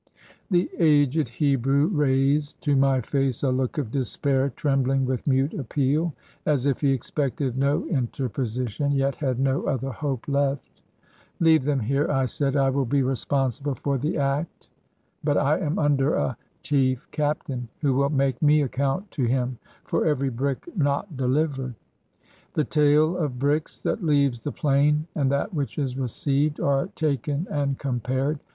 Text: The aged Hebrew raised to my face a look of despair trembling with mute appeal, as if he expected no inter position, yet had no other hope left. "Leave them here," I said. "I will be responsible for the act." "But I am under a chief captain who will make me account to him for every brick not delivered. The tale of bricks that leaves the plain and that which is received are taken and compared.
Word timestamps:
The 0.49 0.67
aged 0.79 1.27
Hebrew 1.29 1.85
raised 1.85 2.59
to 2.61 2.75
my 2.75 3.01
face 3.01 3.43
a 3.43 3.51
look 3.51 3.77
of 3.77 3.91
despair 3.91 4.49
trembling 4.55 5.05
with 5.05 5.27
mute 5.27 5.53
appeal, 5.53 6.11
as 6.43 6.65
if 6.65 6.81
he 6.81 6.91
expected 6.91 7.55
no 7.55 7.83
inter 7.85 8.27
position, 8.27 8.93
yet 8.93 9.17
had 9.17 9.37
no 9.39 9.67
other 9.67 9.91
hope 9.91 10.27
left. 10.27 10.81
"Leave 11.39 11.65
them 11.65 11.81
here," 11.81 12.09
I 12.09 12.25
said. 12.25 12.55
"I 12.57 12.71
will 12.71 12.87
be 12.87 13.03
responsible 13.03 13.75
for 13.75 13.99
the 13.99 14.17
act." 14.17 14.69
"But 15.23 15.37
I 15.37 15.59
am 15.59 15.77
under 15.77 16.15
a 16.15 16.35
chief 16.63 17.07
captain 17.11 17.67
who 17.81 17.93
will 17.93 18.09
make 18.09 18.41
me 18.41 18.63
account 18.63 19.11
to 19.11 19.25
him 19.25 19.59
for 19.83 20.07
every 20.07 20.29
brick 20.29 20.67
not 20.75 21.15
delivered. 21.15 21.75
The 22.55 22.63
tale 22.63 23.15
of 23.15 23.37
bricks 23.37 23.79
that 23.81 24.03
leaves 24.03 24.39
the 24.39 24.51
plain 24.51 25.05
and 25.13 25.31
that 25.31 25.53
which 25.53 25.77
is 25.77 25.95
received 25.95 26.59
are 26.59 26.87
taken 26.95 27.45
and 27.51 27.77
compared. 27.77 28.39